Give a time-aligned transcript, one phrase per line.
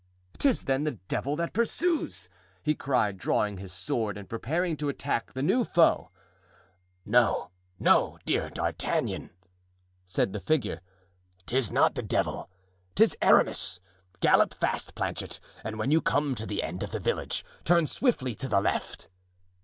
[0.39, 2.27] "'Tis then the devil that pursues!"
[2.63, 6.09] he cried; drawing his sword and preparing to attack the new foe.
[7.05, 9.29] "No, no, dear D'Artagnan,"
[10.03, 10.81] said the figure,
[11.45, 12.49] "'tis not the devil,
[12.95, 13.79] 'tis Aramis;
[14.21, 18.33] gallop fast, Planchet, and when you come to the end of the village turn swiftly
[18.33, 19.07] to the left."